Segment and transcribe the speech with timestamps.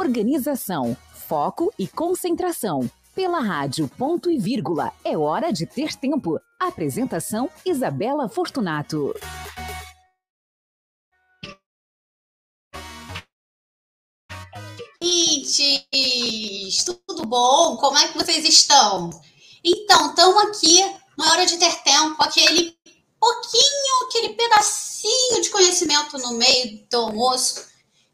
[0.00, 0.96] Organização,
[1.28, 2.90] foco e concentração.
[3.14, 6.40] Pela rádio ponto e vírgula, é hora de ter tempo.
[6.58, 9.14] Apresentação Isabela Fortunato.
[15.02, 17.76] Ouvintes, tudo bom?
[17.76, 19.10] Como é que vocês estão?
[19.62, 20.82] Então, estamos aqui
[21.18, 22.74] na hora de ter tempo, aquele
[23.20, 27.68] pouquinho, aquele pedacinho de conhecimento no meio do almoço,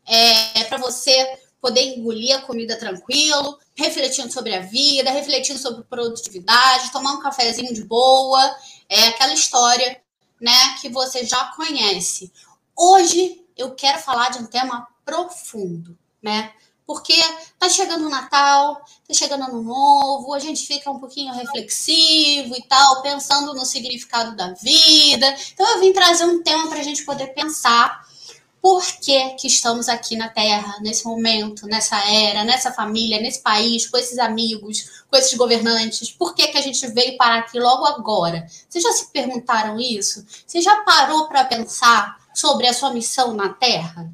[0.05, 6.93] é, para você poder engolir a comida tranquilo, refletindo sobre a vida, refletindo sobre produtividade,
[6.93, 8.57] tomar um cafezinho de boa,
[8.89, 10.01] é aquela história,
[10.41, 12.33] né, que você já conhece.
[12.77, 16.53] Hoje eu quero falar de um tema profundo, né?
[16.87, 17.15] Porque
[17.59, 22.63] tá chegando o Natal, tá chegando ano novo, a gente fica um pouquinho reflexivo e
[22.69, 25.35] tal, pensando no significado da vida.
[25.53, 28.06] Então eu vim trazer um tema para a gente poder pensar
[28.61, 33.87] por que, que estamos aqui na Terra, nesse momento, nessa era, nessa família, nesse país,
[33.89, 36.11] com esses amigos, com esses governantes.
[36.11, 38.47] Por que, que a gente veio parar aqui logo agora?
[38.69, 40.27] Vocês já se perguntaram isso?
[40.47, 44.11] Você já parou para pensar sobre a sua missão na Terra?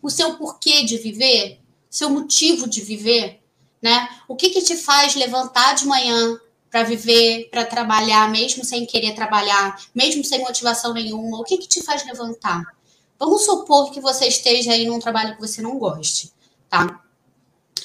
[0.00, 1.60] O seu porquê de viver?
[1.96, 3.40] seu motivo de viver,
[3.80, 4.06] né?
[4.28, 6.38] O que que te faz levantar de manhã
[6.70, 11.40] para viver, para trabalhar, mesmo sem querer trabalhar, mesmo sem motivação nenhuma?
[11.40, 12.62] O que que te faz levantar?
[13.18, 16.32] Vamos supor que você esteja aí num trabalho que você não goste,
[16.68, 17.02] tá?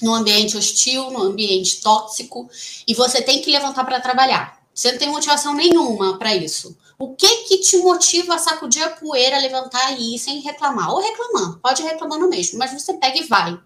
[0.01, 2.49] Num ambiente hostil, num ambiente tóxico,
[2.87, 4.61] e você tem que levantar para trabalhar.
[4.73, 6.77] Você não tem motivação nenhuma para isso.
[6.97, 10.91] O que que te motiva a sacudir a poeira, levantar e ir sem reclamar?
[10.91, 13.59] Ou reclamar, pode reclamar no mesmo, mas você pega e vai.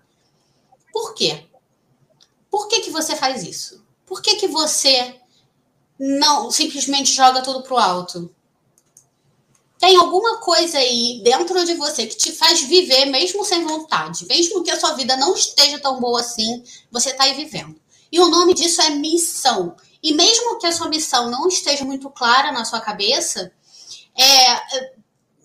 [0.92, 1.46] Por quê?
[2.50, 3.84] Por que, que você faz isso?
[4.06, 5.20] Por que, que você
[6.00, 8.34] não simplesmente joga tudo pro alto?
[9.80, 14.64] Tem alguma coisa aí dentro de você que te faz viver mesmo sem vontade, mesmo
[14.64, 17.76] que a sua vida não esteja tão boa assim, você está aí vivendo.
[18.12, 19.76] E o nome disso é missão.
[20.02, 23.52] E mesmo que a sua missão não esteja muito clara na sua cabeça,
[24.18, 24.86] é,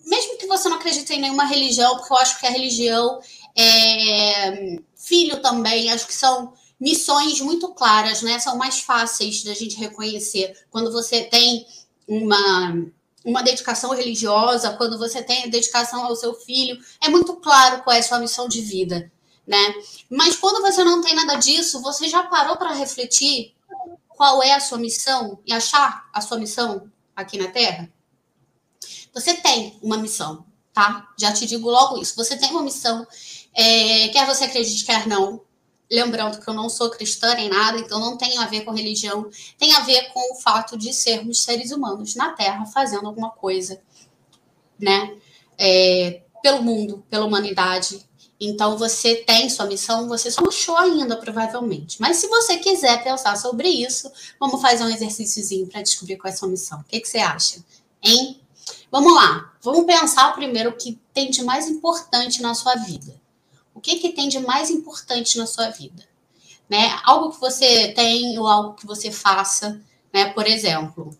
[0.05, 3.19] mesmo que você não acredite em nenhuma religião, porque eu acho que a religião
[3.55, 8.39] é, filho também, acho que são missões muito claras, né?
[8.39, 11.65] São mais fáceis da gente reconhecer quando você tem
[12.07, 12.73] uma
[13.23, 17.99] uma dedicação religiosa, quando você tem dedicação ao seu filho, é muito claro qual é
[17.99, 19.11] a sua missão de vida,
[19.45, 19.75] né?
[20.09, 23.53] Mas quando você não tem nada disso, você já parou para refletir
[24.09, 27.91] qual é a sua missão e achar a sua missão aqui na Terra?
[29.13, 31.07] Você tem uma missão, tá?
[31.17, 32.15] Já te digo logo isso.
[32.15, 33.05] Você tem uma missão
[33.53, 35.41] é, quer você acredite, quer não.
[35.91, 39.29] Lembrando que eu não sou cristã nem nada, então não tem a ver com religião,
[39.57, 43.81] tem a ver com o fato de sermos seres humanos na Terra fazendo alguma coisa,
[44.79, 45.17] né?
[45.57, 48.09] É, pelo mundo, pela humanidade.
[48.39, 51.99] Então você tem sua missão, você só achou ainda, provavelmente.
[51.99, 54.09] Mas se você quiser pensar sobre isso,
[54.39, 56.79] vamos fazer um exercíciozinho para descobrir qual é a sua missão.
[56.79, 57.63] O que, que você acha?
[58.01, 58.41] Hein?
[58.89, 59.53] Vamos lá.
[59.61, 63.20] Vamos pensar primeiro o que tem de mais importante na sua vida.
[63.81, 66.07] O que, que tem de mais importante na sua vida?
[66.69, 66.95] Né?
[67.03, 69.81] Algo que você tem ou algo que você faça,
[70.13, 70.29] né?
[70.33, 71.17] Por exemplo,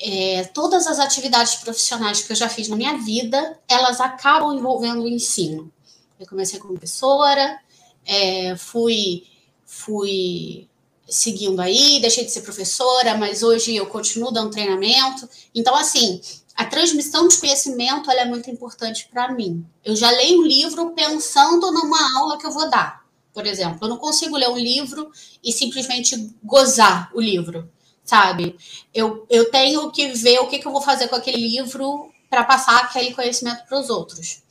[0.00, 5.04] é, todas as atividades profissionais que eu já fiz na minha vida, elas acabam envolvendo
[5.04, 5.72] o ensino.
[6.18, 7.60] Eu comecei como professora,
[8.04, 9.22] é, fui,
[9.64, 10.68] fui
[11.08, 15.28] seguindo aí, deixei de ser professora, mas hoje eu continuo dando treinamento.
[15.54, 16.20] Então, assim,
[16.56, 19.64] a transmissão de conhecimento é muito importante para mim.
[19.84, 23.78] Eu já leio um livro pensando numa aula que eu vou dar, por exemplo.
[23.82, 25.10] Eu não consigo ler um livro
[25.44, 27.70] e simplesmente gozar o livro,
[28.02, 28.56] sabe?
[28.94, 32.42] Eu, eu tenho que ver o que, que eu vou fazer com aquele livro para
[32.42, 34.42] passar aquele conhecimento para os outros.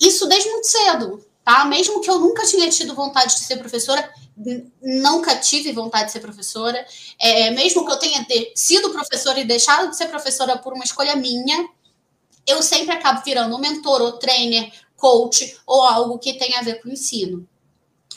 [0.00, 1.64] Isso desde muito cedo, tá?
[1.66, 4.10] Mesmo que eu nunca tinha tido vontade de ser professora,
[4.82, 6.84] nunca tive vontade de ser professora.
[7.18, 11.14] É, mesmo que eu tenha sido professora e deixado de ser professora por uma escolha
[11.14, 11.68] minha,
[12.46, 16.88] eu sempre acabo virando mentor ou trainer, coach ou algo que tenha a ver com
[16.88, 17.46] ensino.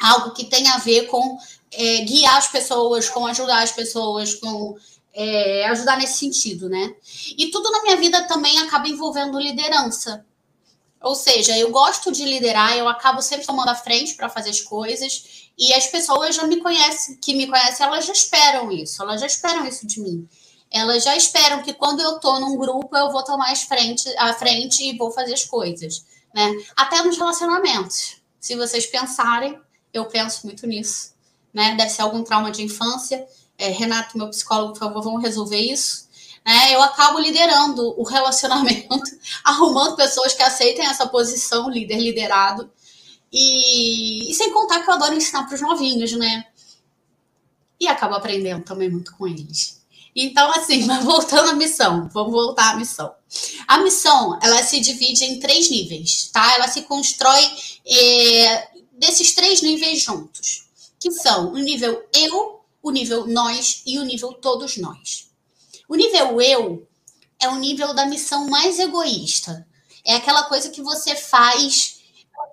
[0.01, 1.37] Algo que tenha a ver com
[1.71, 4.75] é, guiar as pessoas, com ajudar as pessoas, com
[5.13, 6.93] é, ajudar nesse sentido, né?
[7.35, 10.23] E tudo na minha vida também acaba envolvendo liderança.
[11.07, 14.59] Ou seja, eu gosto de liderar, eu acabo sempre tomando a frente para fazer as
[14.59, 19.21] coisas e as pessoas já me conhecem, que me conhecem, elas já esperam isso, elas
[19.21, 20.27] já esperam isso de mim.
[20.69, 24.33] Elas já esperam que quando eu tô num grupo, eu vou tomar as frente, a
[24.33, 26.05] frente e vou fazer as coisas,
[26.35, 26.51] né?
[26.75, 28.17] Até nos relacionamentos.
[28.37, 29.57] Se vocês pensarem,
[29.93, 31.13] eu penso muito nisso,
[31.53, 31.73] né?
[31.75, 33.25] Deve ser algum trauma de infância.
[33.57, 36.06] É, Renato, meu psicólogo, por favor, vamos resolver isso.
[36.47, 36.73] Né?
[36.73, 39.01] Eu acabo liderando o relacionamento,
[39.43, 42.71] arrumando pessoas que aceitem essa posição, líder liderado,
[43.29, 46.45] e, sem contar que eu adoro ensinar para os novinhos, né?
[47.77, 49.85] E acabo aprendendo também muito com eles.
[50.15, 53.13] Então, assim, mas voltando à missão, vamos voltar à missão.
[53.67, 56.55] A missão, ela se divide em três níveis, tá?
[56.55, 57.43] Ela se constrói
[57.85, 60.65] é, desses três níveis juntos,
[60.97, 65.26] que são o nível eu, o nível nós e o nível todos nós.
[65.87, 66.87] O nível eu
[67.39, 69.67] é o nível da missão mais egoísta.
[70.03, 71.97] É aquela coisa que você faz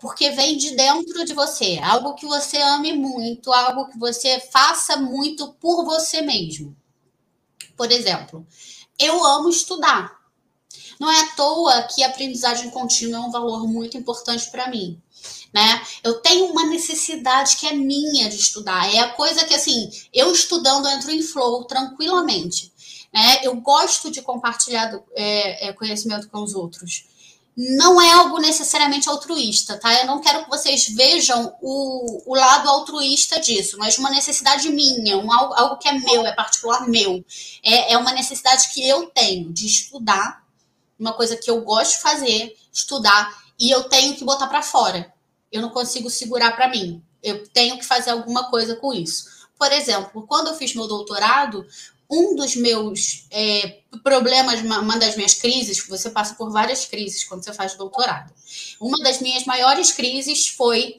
[0.00, 4.96] porque vem de dentro de você, algo que você ame muito, algo que você faça
[4.96, 6.76] muito por você mesmo.
[7.76, 8.46] Por exemplo,
[8.98, 10.20] eu amo estudar.
[11.00, 15.00] Não é à toa que a aprendizagem contínua é um valor muito importante para mim.
[15.52, 15.82] Né?
[16.02, 18.92] Eu tenho uma necessidade que é minha de estudar.
[18.94, 22.73] É a coisa que, assim, eu estudando entro em flow tranquilamente.
[23.14, 23.40] Né?
[23.44, 27.04] Eu gosto de compartilhar é, é, conhecimento com os outros
[27.56, 30.00] não é algo necessariamente altruísta, tá?
[30.00, 35.16] Eu não quero que vocês vejam o, o lado altruísta disso, mas uma necessidade minha,
[35.16, 37.24] um, algo que é meu, é particular meu.
[37.62, 40.44] É, é uma necessidade que eu tenho de estudar,
[40.98, 45.12] uma coisa que eu gosto de fazer, estudar, e eu tenho que botar para fora.
[45.52, 47.00] Eu não consigo segurar para mim.
[47.22, 49.26] Eu tenho que fazer alguma coisa com isso.
[49.56, 51.64] Por exemplo, quando eu fiz meu doutorado,
[52.10, 57.44] um dos meus é, problemas, uma, das minhas crises, você passa por várias crises quando
[57.44, 58.32] você faz doutorado.
[58.80, 60.96] Uma das minhas maiores crises foi: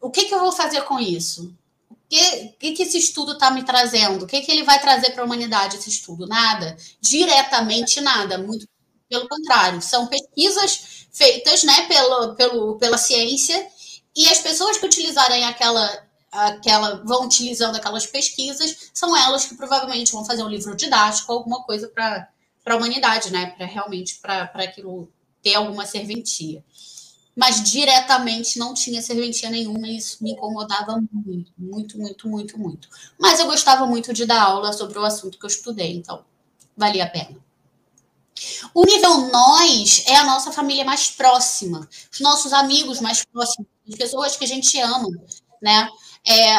[0.00, 1.52] o que, que eu vou fazer com isso?
[1.90, 4.24] O que, que, que esse estudo está me trazendo?
[4.24, 6.26] O que, que ele vai trazer para a humanidade, esse estudo?
[6.26, 6.76] Nada.
[7.00, 8.38] Diretamente nada.
[8.38, 8.68] Muito
[9.08, 9.80] pelo contrário.
[9.80, 13.66] São pesquisas feitas né, pelo, pelo, pela ciência
[14.14, 16.03] e as pessoas que utilizarem aquela
[16.34, 21.62] aquela vão utilizando aquelas pesquisas, são elas que provavelmente vão fazer um livro didático, alguma
[21.62, 22.28] coisa para
[22.66, 23.46] a humanidade, né?
[23.46, 25.08] Para realmente para aquilo
[25.42, 26.64] ter alguma serventia.
[27.36, 32.88] Mas diretamente não tinha serventia nenhuma e isso me incomodava muito, muito, muito, muito, muito.
[33.18, 36.24] Mas eu gostava muito de dar aula sobre o assunto que eu estudei, então
[36.76, 37.36] valia a pena.
[38.72, 43.94] O nível nós é a nossa família mais próxima, os nossos amigos mais próximos, as
[43.94, 45.08] pessoas que a gente ama,
[45.62, 45.88] né?
[46.26, 46.54] É,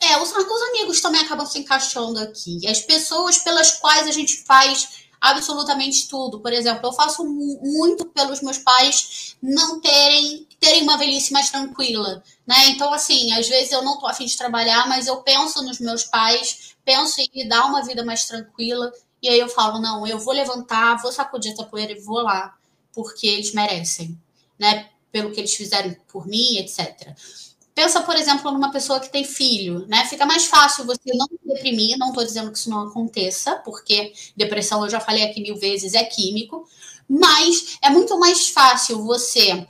[0.00, 2.66] é os, os amigos também acabam se encaixando aqui.
[2.68, 6.40] As pessoas pelas quais a gente faz absolutamente tudo.
[6.40, 12.22] Por exemplo, eu faço muito pelos meus pais não terem terem uma velhice mais tranquila,
[12.46, 12.68] né?
[12.68, 16.04] Então, assim, às vezes eu não tô afim de trabalhar, mas eu penso nos meus
[16.04, 18.90] pais, penso em dar uma vida mais tranquila,
[19.22, 22.56] e aí eu falo, não, eu vou levantar, vou sacudir essa poeira e vou lá,
[22.92, 24.18] porque eles merecem,
[24.58, 24.88] né?
[25.12, 27.14] Pelo que eles fizeram por mim, etc.
[27.76, 30.06] Pensa, por exemplo, numa pessoa que tem filho, né?
[30.06, 34.14] Fica mais fácil você não se deprimir, não estou dizendo que isso não aconteça, porque
[34.34, 36.66] depressão, eu já falei aqui mil vezes, é químico,
[37.06, 39.68] mas é muito mais fácil você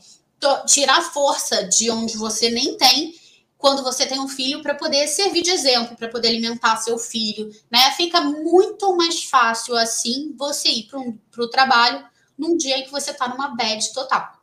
[0.69, 3.13] tirar força de onde você nem tem
[3.59, 7.51] quando você tem um filho para poder servir de exemplo, para poder alimentar seu filho,
[7.69, 7.91] né?
[7.97, 12.07] Fica muito mais fácil assim você ir para um, o trabalho
[12.39, 14.41] num dia em que você está numa bad total.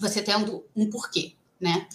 [0.00, 1.86] Você tendo um porquê, né?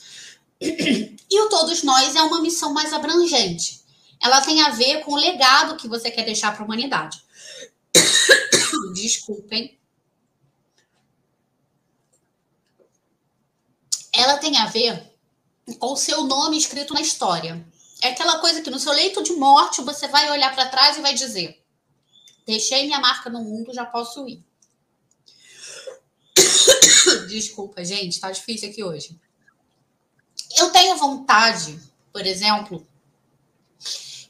[0.62, 3.82] E o Todos Nós é uma missão mais abrangente.
[4.22, 7.24] Ela tem a ver com o legado que você quer deixar para a humanidade.
[8.94, 9.80] Desculpem.
[14.12, 15.14] Ela tem a ver
[15.80, 17.66] com o seu nome escrito na história.
[18.02, 21.02] É aquela coisa que no seu leito de morte você vai olhar para trás e
[21.02, 21.64] vai dizer:
[22.46, 24.44] Deixei minha marca no mundo, já posso ir.
[27.30, 29.20] Desculpa, gente, tá difícil aqui hoje.
[31.00, 31.80] Vontade,
[32.12, 32.86] por exemplo,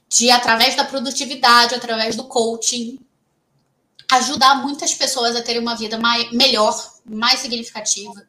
[0.08, 3.00] de, através da produtividade, através do coaching,
[4.12, 8.28] ajudar muitas pessoas a terem uma vida mais, melhor, mais significativa.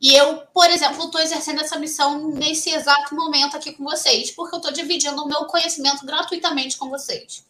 [0.00, 4.54] E eu, por exemplo, estou exercendo essa missão nesse exato momento aqui com vocês, porque
[4.54, 7.44] eu estou dividindo o meu conhecimento gratuitamente com vocês.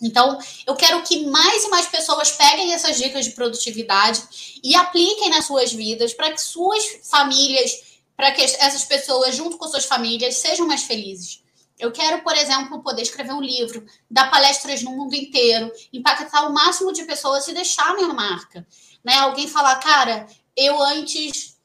[0.00, 5.30] Então, eu quero que mais e mais pessoas peguem essas dicas de produtividade e apliquem
[5.30, 7.87] nas suas vidas para que suas famílias
[8.18, 11.40] para que essas pessoas, junto com suas famílias, sejam mais felizes.
[11.78, 16.52] Eu quero, por exemplo, poder escrever um livro, dar palestras no mundo inteiro, impactar o
[16.52, 18.66] máximo de pessoas e deixar minha marca.
[19.04, 19.14] Né?
[19.14, 21.56] Alguém falar, cara, eu antes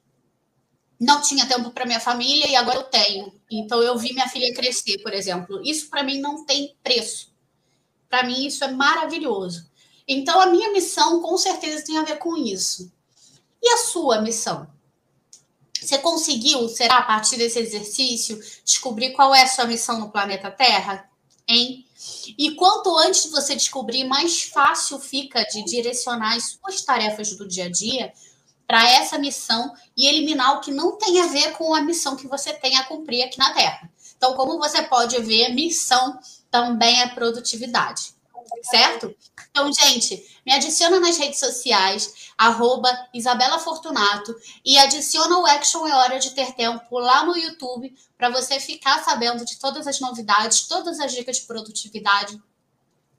[1.00, 3.34] não tinha tempo para minha família e agora eu tenho.
[3.50, 5.60] Então eu vi minha filha crescer, por exemplo.
[5.64, 7.34] Isso para mim não tem preço.
[8.08, 9.72] Para mim isso é maravilhoso.
[10.08, 12.94] Então a minha missão com certeza tem a ver com isso.
[13.60, 14.72] E a sua missão?
[15.84, 20.50] Você conseguiu, será, a partir desse exercício, descobrir qual é a sua missão no planeta
[20.50, 21.10] Terra?
[21.48, 21.86] Hein?
[22.38, 27.66] E quanto antes você descobrir, mais fácil fica de direcionar as suas tarefas do dia
[27.66, 28.14] a dia
[28.66, 32.28] para essa missão e eliminar o que não tem a ver com a missão que
[32.28, 33.90] você tem a cumprir aqui na Terra.
[34.18, 36.18] Então, como você pode ver, missão
[36.50, 38.14] também é produtividade,
[38.62, 39.16] certo?
[39.50, 45.96] Então, gente, me adiciona nas redes sociais, arroba Isabela Fortunato, e adiciona o Action É
[45.96, 50.68] Hora de Ter Tempo lá no YouTube, para você ficar sabendo de todas as novidades,
[50.68, 52.42] todas as dicas de produtividade,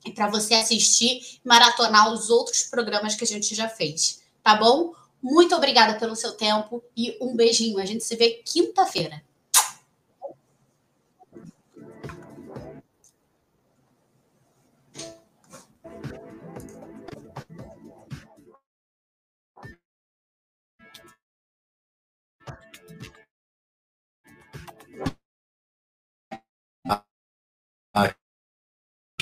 [0.05, 4.55] e para você assistir e maratonar os outros programas que a gente já fez, tá
[4.55, 4.93] bom?
[5.21, 7.79] Muito obrigada pelo seu tempo e um beijinho.
[7.79, 9.23] A gente se vê quinta-feira.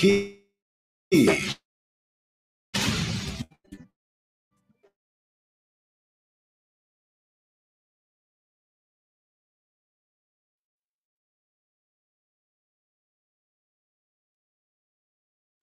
[0.04, 0.44] Aqui.